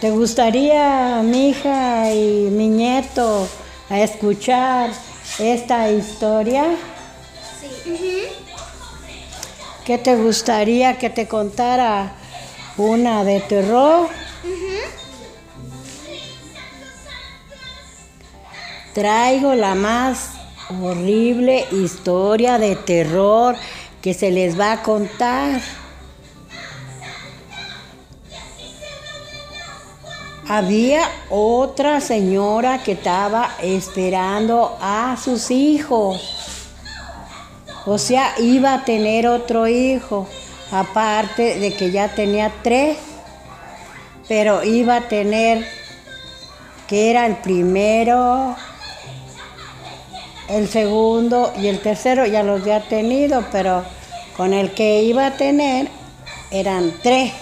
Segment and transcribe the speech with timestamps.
[0.00, 3.48] ¿Te gustaría, mi hija y mi nieto,
[3.88, 4.90] a escuchar
[5.38, 6.76] esta historia?
[7.82, 8.24] Sí.
[9.86, 12.12] ¿Qué te gustaría que te contara
[12.76, 14.08] una de terror?
[18.92, 20.32] Traigo la más
[20.82, 23.56] horrible historia de terror
[24.02, 25.62] que se les va a contar.
[30.48, 36.22] Había otra señora que estaba esperando a sus hijos.
[37.84, 40.28] O sea, iba a tener otro hijo,
[40.70, 42.96] aparte de que ya tenía tres,
[44.28, 45.66] pero iba a tener,
[46.86, 48.54] que era el primero,
[50.48, 53.82] el segundo y el tercero, ya los había tenido, pero
[54.36, 55.88] con el que iba a tener
[56.52, 57.32] eran tres.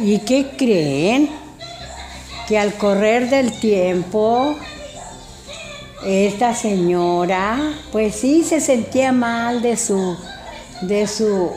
[0.00, 1.28] ¿Y qué creen?
[2.46, 4.56] Que al correr del tiempo,
[6.06, 7.58] esta señora,
[7.90, 10.16] pues sí se sentía mal de su,
[10.82, 11.50] de su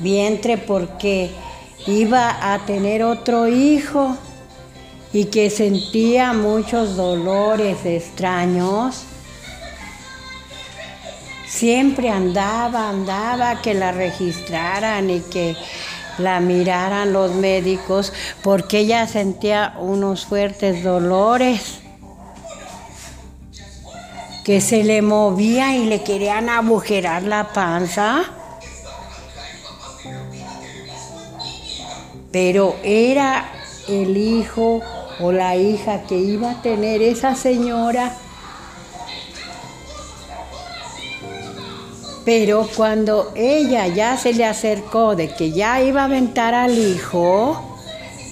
[0.00, 1.30] vientre porque
[1.86, 4.16] iba a tener otro hijo
[5.12, 9.02] y que sentía muchos dolores extraños.
[11.46, 15.54] Siempre andaba, andaba que la registraran y que
[16.18, 21.80] la miraran los médicos porque ella sentía unos fuertes dolores
[24.46, 28.22] que se le movía y le querían agujerar la panza.
[32.30, 33.48] Pero era
[33.88, 34.82] el hijo
[35.18, 38.12] o la hija que iba a tener esa señora.
[42.26, 47.62] Pero cuando ella ya se le acercó de que ya iba a aventar al hijo,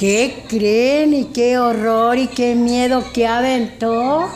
[0.00, 4.28] ¿qué creen y qué horror y qué miedo que aventó?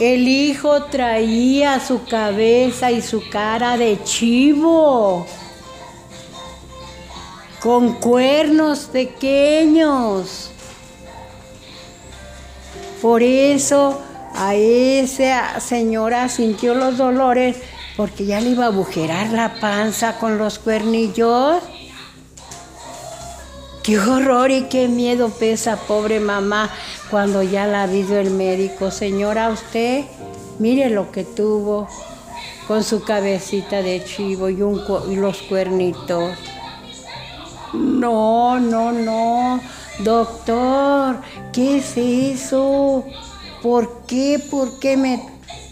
[0.00, 5.26] El hijo traía su cabeza y su cara de chivo,
[7.60, 10.50] con cuernos pequeños.
[13.00, 14.07] Por eso
[14.38, 17.56] a esa señora sintió los dolores
[17.96, 21.60] porque ya le iba a agujerar la panza con los cuernillos.
[23.82, 26.70] Qué horror y qué miedo pesa, pobre mamá,
[27.10, 28.92] cuando ya la vio el médico.
[28.92, 30.04] Señora, usted,
[30.60, 31.88] mire lo que tuvo
[32.68, 36.38] con su cabecita de chivo y los cuernitos.
[37.72, 39.60] No, no, no,
[39.98, 41.16] doctor,
[41.52, 43.04] ¿qué es eso?
[43.62, 44.38] ¿Por qué?
[44.50, 45.20] ¿Por qué me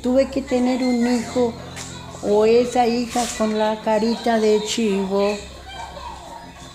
[0.02, 1.52] tuve que tener un hijo
[2.22, 5.36] o esa hija con la carita de chivo,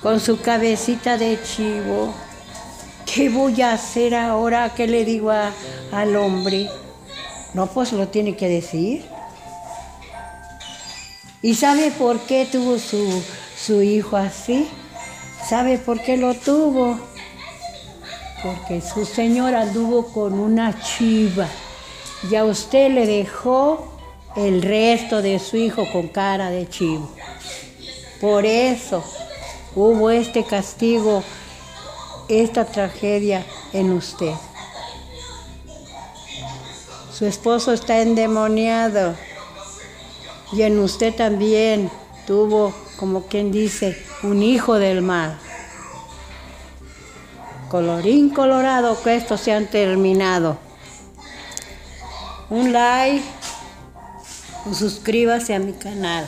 [0.01, 2.13] con su cabecita de chivo?
[3.05, 4.73] ¿Qué voy a hacer ahora?
[4.73, 6.69] ¿Qué le digo al hombre?
[7.53, 9.05] No, pues lo tiene que decir.
[11.41, 13.21] ¿Y sabe por qué tuvo su,
[13.57, 14.69] su hijo así?
[15.49, 17.10] ¿Sabe por qué lo tuvo?
[18.41, 21.47] Porque su señor anduvo con una chiva
[22.29, 23.87] y a usted le dejó
[24.35, 27.09] el resto de su hijo con cara de chivo.
[28.19, 29.03] Por eso
[29.75, 31.23] hubo este castigo,
[32.29, 34.33] esta tragedia en usted.
[37.13, 39.15] Su esposo está endemoniado
[40.53, 41.89] y en usted también
[42.25, 45.39] tuvo, como quien dice, un hijo del mal
[47.71, 50.57] colorín colorado que estos se han terminado.
[52.49, 53.23] Un like,
[54.73, 56.27] suscríbase a mi canal.